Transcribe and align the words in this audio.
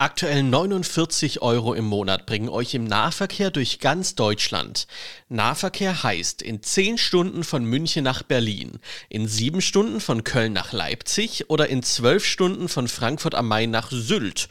Aktuell 0.00 0.42
49 0.44 1.42
Euro 1.42 1.74
im 1.74 1.84
Monat 1.84 2.24
bringen 2.24 2.48
euch 2.48 2.72
im 2.72 2.84
Nahverkehr 2.84 3.50
durch 3.50 3.80
ganz 3.80 4.14
Deutschland. 4.14 4.86
Nahverkehr 5.28 6.02
heißt 6.02 6.40
in 6.40 6.62
10 6.62 6.96
Stunden 6.96 7.44
von 7.44 7.66
München 7.66 8.02
nach 8.02 8.22
Berlin, 8.22 8.78
in 9.10 9.28
7 9.28 9.60
Stunden 9.60 10.00
von 10.00 10.24
Köln 10.24 10.54
nach 10.54 10.72
Leipzig 10.72 11.50
oder 11.50 11.68
in 11.68 11.82
12 11.82 12.24
Stunden 12.24 12.70
von 12.70 12.88
Frankfurt 12.88 13.34
am 13.34 13.48
Main 13.48 13.70
nach 13.70 13.90
Sylt. 13.90 14.48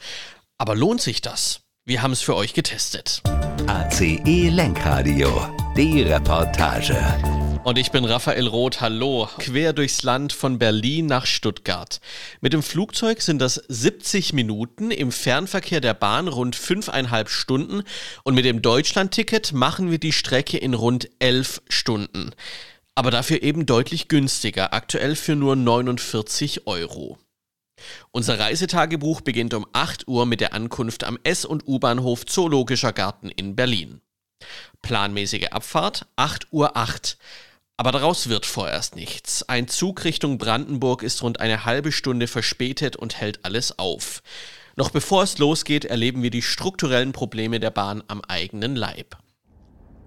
Aber 0.56 0.76
lohnt 0.76 1.00
sich 1.00 1.20
das? 1.20 1.62
Wir 1.84 2.02
haben 2.02 2.12
es 2.12 2.20
für 2.20 2.36
euch 2.36 2.54
getestet. 2.54 3.20
ACE 3.66 4.50
Lenkradio, 4.50 5.48
die 5.76 6.02
Reportage. 6.02 7.39
Und 7.62 7.76
ich 7.76 7.90
bin 7.90 8.06
Raphael 8.06 8.46
Roth, 8.46 8.80
hallo. 8.80 9.28
Quer 9.38 9.74
durchs 9.74 10.02
Land 10.02 10.32
von 10.32 10.58
Berlin 10.58 11.04
nach 11.04 11.26
Stuttgart. 11.26 12.00
Mit 12.40 12.54
dem 12.54 12.62
Flugzeug 12.62 13.20
sind 13.20 13.38
das 13.38 13.56
70 13.68 14.32
Minuten, 14.32 14.90
im 14.90 15.12
Fernverkehr 15.12 15.82
der 15.82 15.92
Bahn 15.92 16.26
rund 16.26 16.56
fünfeinhalb 16.56 17.28
Stunden 17.28 17.82
und 18.24 18.34
mit 18.34 18.46
dem 18.46 18.62
Deutschlandticket 18.62 19.52
machen 19.52 19.90
wir 19.90 19.98
die 19.98 20.12
Strecke 20.12 20.56
in 20.56 20.72
rund 20.72 21.10
elf 21.18 21.60
Stunden. 21.68 22.30
Aber 22.94 23.10
dafür 23.10 23.42
eben 23.42 23.66
deutlich 23.66 24.08
günstiger, 24.08 24.72
aktuell 24.72 25.14
für 25.14 25.36
nur 25.36 25.54
49 25.54 26.66
Euro. 26.66 27.18
Unser 28.10 28.38
Reisetagebuch 28.38 29.20
beginnt 29.20 29.52
um 29.52 29.66
8 29.74 30.08
Uhr 30.08 30.24
mit 30.24 30.40
der 30.40 30.54
Ankunft 30.54 31.04
am 31.04 31.18
S- 31.24 31.44
und 31.44 31.68
U-Bahnhof 31.68 32.24
Zoologischer 32.24 32.94
Garten 32.94 33.28
in 33.28 33.54
Berlin. 33.54 34.00
Planmäßige 34.80 35.48
Abfahrt 35.50 36.06
8 36.16 36.48
Uhr 36.52 36.76
8. 36.76 37.18
Aber 37.80 37.92
daraus 37.92 38.28
wird 38.28 38.44
vorerst 38.44 38.94
nichts. 38.94 39.42
Ein 39.48 39.66
Zug 39.66 40.04
Richtung 40.04 40.36
Brandenburg 40.36 41.02
ist 41.02 41.22
rund 41.22 41.40
eine 41.40 41.64
halbe 41.64 41.92
Stunde 41.92 42.26
verspätet 42.26 42.94
und 42.94 43.18
hält 43.18 43.42
alles 43.42 43.78
auf. 43.78 44.22
Noch 44.76 44.90
bevor 44.90 45.22
es 45.22 45.38
losgeht, 45.38 45.86
erleben 45.86 46.22
wir 46.22 46.28
die 46.28 46.42
strukturellen 46.42 47.12
Probleme 47.12 47.58
der 47.58 47.70
Bahn 47.70 48.04
am 48.06 48.20
eigenen 48.20 48.76
Leib. 48.76 49.16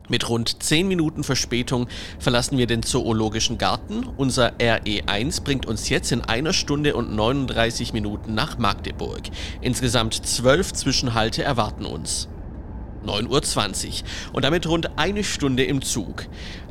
Mit 0.07 0.29
rund 0.29 0.61
10 0.61 0.87
Minuten 0.87 1.23
Verspätung 1.23 1.87
verlassen 2.19 2.59
wir 2.59 2.67
den 2.67 2.83
Zoologischen 2.83 3.57
Garten. 3.57 4.05
Unser 4.17 4.51
RE1 4.59 5.43
bringt 5.43 5.65
uns 5.65 5.89
jetzt 5.89 6.11
in 6.11 6.21
einer 6.21 6.53
Stunde 6.53 6.95
und 6.95 7.15
39 7.15 7.91
Minuten 7.91 8.35
nach 8.35 8.59
Magdeburg. 8.59 9.23
Insgesamt 9.61 10.13
12 10.13 10.73
Zwischenhalte 10.73 11.41
erwarten 11.41 11.87
uns. 11.87 12.27
9.20 13.05 13.87
Uhr 13.87 14.35
und 14.35 14.45
damit 14.45 14.67
rund 14.67 14.97
eine 14.97 15.23
Stunde 15.23 15.63
im 15.63 15.81
Zug. 15.81 16.25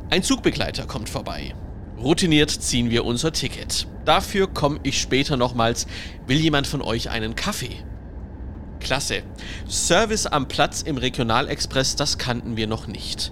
Ein 0.09 0.23
Zugbegleiter 0.23 0.85
kommt 0.85 1.09
vorbei. 1.09 1.55
Routiniert 1.97 2.51
ziehen 2.51 2.89
wir 2.89 3.05
unser 3.05 3.31
Ticket. 3.31 3.87
Dafür 4.05 4.47
komme 4.47 4.79
ich 4.83 4.99
später 4.99 5.37
nochmals. 5.37 5.87
Will 6.27 6.37
jemand 6.37 6.67
von 6.67 6.81
euch 6.81 7.09
einen 7.09 7.35
Kaffee? 7.35 7.77
Klasse. 8.79 9.23
Service 9.69 10.27
am 10.27 10.47
Platz 10.47 10.81
im 10.81 10.97
Regionalexpress, 10.97 11.95
das 11.95 12.17
kannten 12.17 12.57
wir 12.57 12.67
noch 12.67 12.87
nicht. 12.87 13.31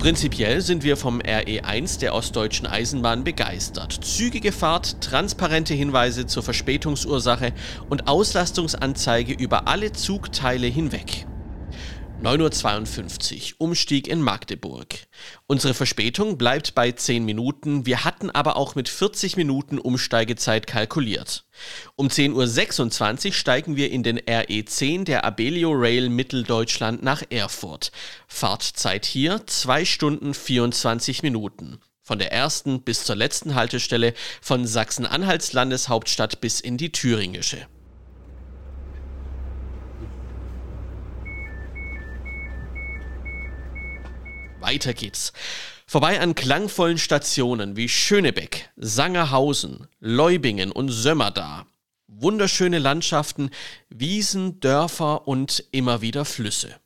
Prinzipiell 0.00 0.62
sind 0.62 0.82
wir 0.82 0.96
vom 0.96 1.20
RE1 1.20 2.00
der 2.00 2.14
Ostdeutschen 2.14 2.66
Eisenbahn 2.66 3.22
begeistert. 3.22 3.98
Zügige 4.02 4.50
Fahrt, 4.50 5.02
transparente 5.02 5.74
Hinweise 5.74 6.24
zur 6.24 6.42
Verspätungsursache 6.42 7.52
und 7.90 8.08
Auslastungsanzeige 8.08 9.34
über 9.34 9.68
alle 9.68 9.92
Zugteile 9.92 10.68
hinweg. 10.68 11.26
9.52 12.22 13.52
Uhr, 13.52 13.54
Umstieg 13.58 14.06
in 14.06 14.20
Magdeburg. 14.20 14.94
Unsere 15.46 15.72
Verspätung 15.72 16.36
bleibt 16.36 16.74
bei 16.74 16.92
10 16.92 17.24
Minuten, 17.24 17.86
wir 17.86 18.04
hatten 18.04 18.30
aber 18.30 18.56
auch 18.56 18.74
mit 18.74 18.90
40 18.90 19.38
Minuten 19.38 19.78
Umsteigezeit 19.78 20.66
kalkuliert. 20.66 21.46
Um 21.96 22.08
10.26 22.08 23.26
Uhr 23.26 23.32
steigen 23.32 23.76
wir 23.76 23.90
in 23.90 24.02
den 24.02 24.20
RE10 24.20 25.04
der 25.04 25.24
Abellio 25.24 25.72
Rail 25.72 26.10
Mitteldeutschland 26.10 27.02
nach 27.02 27.22
Erfurt. 27.30 27.90
Fahrtzeit 28.28 29.06
hier 29.06 29.46
2 29.46 29.86
Stunden 29.86 30.34
24 30.34 31.22
Minuten. 31.22 31.80
Von 32.02 32.18
der 32.18 32.32
ersten 32.32 32.82
bis 32.82 33.04
zur 33.04 33.16
letzten 33.16 33.54
Haltestelle 33.54 34.12
von 34.42 34.66
Sachsen-Anhalts 34.66 35.54
Landeshauptstadt 35.54 36.42
bis 36.42 36.60
in 36.60 36.76
die 36.76 36.92
Thüringische. 36.92 37.66
Weiter 44.70 44.94
geht's. 44.94 45.32
Vorbei 45.84 46.20
an 46.20 46.36
klangvollen 46.36 46.96
Stationen 46.96 47.74
wie 47.74 47.88
Schönebeck, 47.88 48.70
Sangerhausen, 48.76 49.88
Leubingen 49.98 50.70
und 50.70 50.90
Sömmerda. 50.90 51.66
Wunderschöne 52.06 52.78
Landschaften, 52.78 53.50
Wiesen, 53.88 54.60
Dörfer 54.60 55.26
und 55.26 55.64
immer 55.72 56.02
wieder 56.02 56.24
Flüsse. 56.24 56.76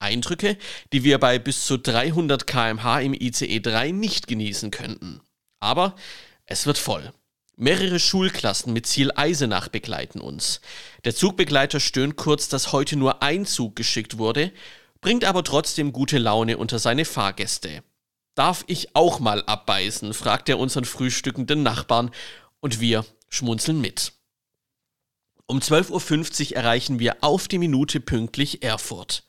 Eindrücke, 0.00 0.58
die 0.92 1.02
wir 1.02 1.16
bei 1.16 1.38
bis 1.38 1.64
zu 1.64 1.78
300 1.78 2.46
km/h 2.46 3.00
im 3.00 3.14
ICE 3.14 3.60
3 3.60 3.90
nicht 3.92 4.26
genießen 4.26 4.70
könnten. 4.70 5.22
Aber 5.60 5.96
es 6.44 6.66
wird 6.66 6.76
voll. 6.76 7.10
Mehrere 7.56 7.98
Schulklassen 7.98 8.74
mit 8.74 8.86
Ziel 8.86 9.12
Eisenach 9.14 9.68
begleiten 9.68 10.20
uns. 10.20 10.60
Der 11.06 11.14
Zugbegleiter 11.14 11.80
stöhnt 11.80 12.16
kurz, 12.16 12.50
dass 12.50 12.72
heute 12.72 12.96
nur 12.96 13.22
ein 13.22 13.46
Zug 13.46 13.76
geschickt 13.76 14.18
wurde 14.18 14.52
bringt 15.00 15.24
aber 15.24 15.44
trotzdem 15.44 15.92
gute 15.92 16.18
Laune 16.18 16.58
unter 16.58 16.78
seine 16.78 17.04
Fahrgäste. 17.04 17.82
Darf 18.34 18.64
ich 18.66 18.94
auch 18.94 19.20
mal 19.20 19.42
abbeißen? 19.44 20.14
fragt 20.14 20.48
er 20.48 20.58
unseren 20.58 20.84
frühstückenden 20.84 21.62
Nachbarn 21.62 22.10
und 22.60 22.80
wir 22.80 23.04
schmunzeln 23.28 23.80
mit. 23.80 24.12
Um 25.46 25.58
12.50 25.58 26.50
Uhr 26.50 26.56
erreichen 26.56 27.00
wir 27.00 27.16
auf 27.22 27.48
die 27.48 27.58
Minute 27.58 28.00
pünktlich 28.00 28.62
Erfurt. 28.62 29.24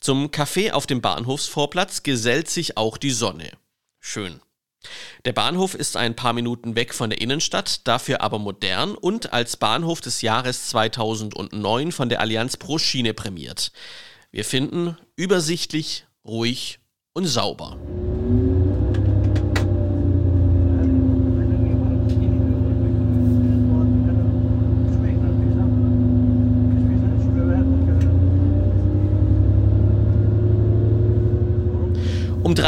Zum 0.00 0.28
Café 0.28 0.72
auf 0.72 0.86
dem 0.86 1.02
Bahnhofsvorplatz 1.02 2.02
gesellt 2.02 2.48
sich 2.48 2.76
auch 2.76 2.96
die 2.96 3.10
Sonne. 3.10 3.50
Schön. 4.00 4.40
Der 5.24 5.32
Bahnhof 5.32 5.74
ist 5.74 5.96
ein 5.96 6.16
paar 6.16 6.32
Minuten 6.32 6.76
weg 6.76 6.94
von 6.94 7.10
der 7.10 7.20
Innenstadt, 7.20 7.86
dafür 7.86 8.22
aber 8.22 8.38
modern 8.38 8.94
und 8.94 9.32
als 9.32 9.56
Bahnhof 9.56 10.00
des 10.00 10.22
Jahres 10.22 10.68
2009 10.68 11.92
von 11.92 12.08
der 12.08 12.20
Allianz 12.20 12.56
Pro 12.56 12.78
Schiene 12.78 13.12
prämiert. 13.12 13.72
Wir 14.30 14.44
finden 14.44 14.96
übersichtlich, 15.16 16.06
ruhig 16.24 16.80
und 17.14 17.24
sauber. 17.24 17.78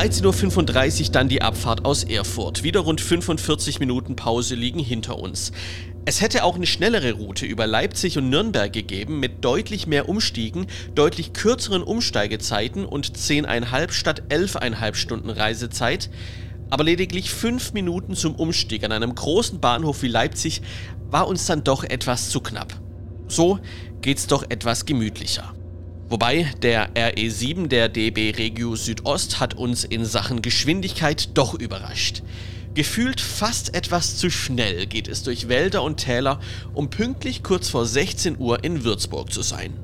13.35 0.00 1.04
Uhr 1.04 1.12
dann 1.12 1.28
die 1.28 1.42
Abfahrt 1.42 1.84
aus 1.84 2.04
Erfurt. 2.04 2.62
Wieder 2.62 2.80
rund 2.80 3.02
45 3.02 3.80
Minuten 3.80 4.16
Pause 4.16 4.54
liegen 4.54 4.78
hinter 4.78 5.18
uns. 5.18 5.52
Es 6.06 6.22
hätte 6.22 6.42
auch 6.44 6.54
eine 6.54 6.64
schnellere 6.64 7.12
Route 7.12 7.44
über 7.44 7.66
Leipzig 7.66 8.16
und 8.16 8.30
Nürnberg 8.30 8.72
gegeben 8.72 9.20
mit 9.20 9.44
deutlich 9.44 9.86
mehr 9.86 10.08
Umstiegen, 10.08 10.68
deutlich 10.94 11.34
kürzeren 11.34 11.82
Umsteigezeiten 11.82 12.86
und 12.86 13.12
10,5 13.14 13.92
statt 13.92 14.22
11,5 14.30 14.94
Stunden 14.94 15.28
Reisezeit. 15.28 16.08
Aber 16.70 16.82
lediglich 16.82 17.30
5 17.30 17.74
Minuten 17.74 18.14
zum 18.14 18.36
Umstieg 18.36 18.84
an 18.84 18.92
einem 18.92 19.14
großen 19.14 19.60
Bahnhof 19.60 20.00
wie 20.00 20.08
Leipzig 20.08 20.62
war 21.10 21.28
uns 21.28 21.44
dann 21.44 21.62
doch 21.62 21.84
etwas 21.84 22.30
zu 22.30 22.40
knapp. 22.40 22.72
So 23.28 23.58
geht's 24.00 24.26
doch 24.26 24.44
etwas 24.48 24.86
gemütlicher. 24.86 25.52
Wobei 26.10 26.52
der 26.60 26.92
RE7 26.94 27.68
der 27.68 27.88
DB 27.88 28.32
Regio 28.36 28.74
Südost 28.74 29.38
hat 29.38 29.54
uns 29.54 29.84
in 29.84 30.04
Sachen 30.04 30.42
Geschwindigkeit 30.42 31.38
doch 31.38 31.54
überrascht. 31.54 32.24
Gefühlt 32.74 33.20
fast 33.20 33.74
etwas 33.74 34.16
zu 34.16 34.28
schnell 34.28 34.86
geht 34.86 35.06
es 35.06 35.22
durch 35.22 35.48
Wälder 35.48 35.84
und 35.84 35.98
Täler, 35.98 36.40
um 36.74 36.90
pünktlich 36.90 37.44
kurz 37.44 37.68
vor 37.68 37.86
16 37.86 38.38
Uhr 38.40 38.64
in 38.64 38.82
Würzburg 38.82 39.32
zu 39.32 39.42
sein. 39.42 39.78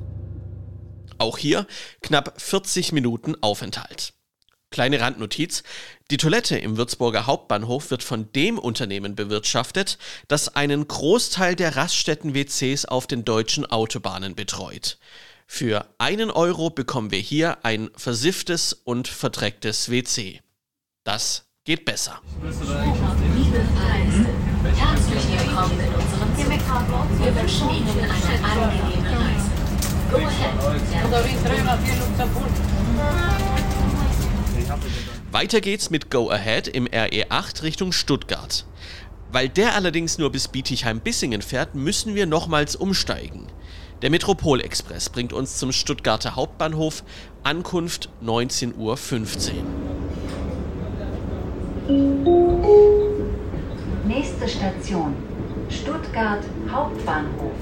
Auch 1.18 1.38
hier 1.38 1.64
knapp 2.02 2.34
40 2.40 2.90
Minuten 2.90 3.36
Aufenthalt. 3.40 4.12
Kleine 4.70 5.00
Randnotiz. 5.00 5.62
Die 6.10 6.16
Toilette 6.16 6.58
im 6.58 6.76
Würzburger 6.76 7.26
Hauptbahnhof 7.26 7.92
wird 7.92 8.02
von 8.02 8.32
dem 8.32 8.58
Unternehmen 8.58 9.14
bewirtschaftet, 9.14 9.96
das 10.26 10.56
einen 10.56 10.88
Großteil 10.88 11.54
der 11.54 11.76
Raststätten-WCs 11.76 12.84
auf 12.84 13.06
den 13.06 13.24
deutschen 13.24 13.64
Autobahnen 13.64 14.34
betreut. 14.34 14.98
Für 15.46 15.86
einen 15.98 16.30
Euro 16.30 16.70
bekommen 16.70 17.10
wir 17.10 17.18
hier 17.18 17.64
ein 17.64 17.90
versifftes 17.96 18.72
und 18.72 19.08
verdrecktes 19.08 19.90
WC. 19.90 20.40
Das 21.04 21.46
geht 21.64 21.84
besser. 21.84 22.20
Weiter 35.30 35.60
geht's 35.60 35.90
mit 35.90 36.10
Go 36.10 36.30
Ahead 36.30 36.68
im 36.68 36.86
RE8 36.86 37.62
Richtung 37.62 37.92
Stuttgart. 37.92 38.66
Weil 39.32 39.48
der 39.48 39.74
allerdings 39.74 40.18
nur 40.18 40.30
bis 40.30 40.48
Bietigheim-Bissingen 40.48 41.42
fährt, 41.42 41.74
müssen 41.74 42.14
wir 42.14 42.26
nochmals 42.26 42.76
umsteigen. 42.76 43.46
Der 44.02 44.10
Metropolexpress 44.10 45.08
bringt 45.08 45.32
uns 45.32 45.56
zum 45.56 45.72
Stuttgarter 45.72 46.36
Hauptbahnhof, 46.36 47.02
Ankunft 47.42 48.10
19.15 48.22 48.74
Uhr. 48.76 48.98
Nächste 54.06 54.48
Station, 54.48 55.14
Stuttgart 55.70 56.44
Hauptbahnhof. 56.70 57.54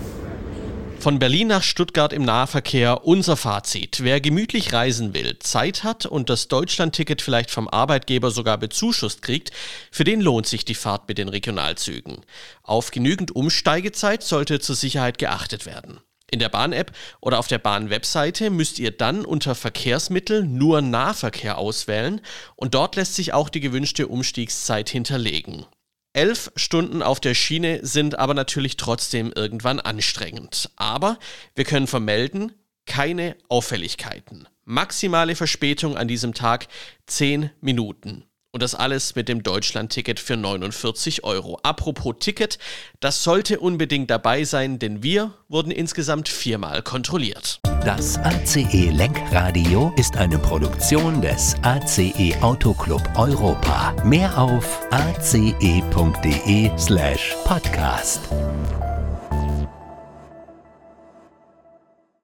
Von 0.98 1.20
Berlin 1.20 1.48
nach 1.48 1.62
Stuttgart 1.62 2.12
im 2.12 2.24
Nahverkehr 2.24 3.06
unser 3.06 3.36
Fazit. 3.36 4.02
Wer 4.02 4.20
gemütlich 4.20 4.72
reisen 4.72 5.14
will, 5.14 5.38
Zeit 5.38 5.84
hat 5.84 6.04
und 6.06 6.30
das 6.30 6.48
Deutschlandticket 6.48 7.22
vielleicht 7.22 7.52
vom 7.52 7.68
Arbeitgeber 7.68 8.32
sogar 8.32 8.58
bezuschusst 8.58 9.22
kriegt, 9.22 9.52
für 9.92 10.04
den 10.04 10.20
lohnt 10.20 10.46
sich 10.46 10.64
die 10.64 10.74
Fahrt 10.74 11.06
mit 11.06 11.18
den 11.18 11.28
Regionalzügen. 11.28 12.22
Auf 12.62 12.90
genügend 12.90 13.36
Umsteigezeit 13.36 14.24
sollte 14.24 14.58
zur 14.58 14.74
Sicherheit 14.74 15.18
geachtet 15.18 15.66
werden. 15.66 16.00
In 16.34 16.40
der 16.40 16.48
Bahn-App 16.48 16.90
oder 17.20 17.38
auf 17.38 17.46
der 17.46 17.58
Bahn-Webseite 17.58 18.50
müsst 18.50 18.80
ihr 18.80 18.90
dann 18.90 19.24
unter 19.24 19.54
Verkehrsmittel 19.54 20.42
nur 20.42 20.82
Nahverkehr 20.82 21.58
auswählen 21.58 22.20
und 22.56 22.74
dort 22.74 22.96
lässt 22.96 23.14
sich 23.14 23.32
auch 23.32 23.48
die 23.48 23.60
gewünschte 23.60 24.08
Umstiegszeit 24.08 24.88
hinterlegen. 24.88 25.64
Elf 26.12 26.50
Stunden 26.56 27.04
auf 27.04 27.20
der 27.20 27.34
Schiene 27.34 27.86
sind 27.86 28.18
aber 28.18 28.34
natürlich 28.34 28.76
trotzdem 28.76 29.32
irgendwann 29.32 29.78
anstrengend. 29.78 30.70
Aber 30.74 31.20
wir 31.54 31.64
können 31.64 31.86
vermelden, 31.86 32.50
keine 32.84 33.36
Auffälligkeiten. 33.48 34.48
Maximale 34.64 35.36
Verspätung 35.36 35.96
an 35.96 36.08
diesem 36.08 36.34
Tag 36.34 36.66
10 37.06 37.50
Minuten. 37.60 38.24
Und 38.54 38.62
das 38.62 38.76
alles 38.76 39.16
mit 39.16 39.28
dem 39.28 39.42
Deutschland-Ticket 39.42 40.20
für 40.20 40.36
49 40.36 41.24
Euro. 41.24 41.58
Apropos 41.64 42.14
Ticket, 42.20 42.60
das 43.00 43.24
sollte 43.24 43.58
unbedingt 43.58 44.10
dabei 44.10 44.44
sein, 44.44 44.78
denn 44.78 45.02
wir 45.02 45.32
wurden 45.48 45.72
insgesamt 45.72 46.28
viermal 46.28 46.80
kontrolliert. 46.82 47.58
Das 47.84 48.16
ACE 48.18 48.92
Lenkradio 48.92 49.92
ist 49.96 50.16
eine 50.16 50.38
Produktion 50.38 51.20
des 51.20 51.56
ACE 51.62 52.40
Autoclub 52.42 53.02
Europa. 53.16 53.92
Mehr 54.04 54.38
auf 54.38 54.82
ace.de 54.92 56.70
slash 56.78 57.34
podcast. 57.44 58.20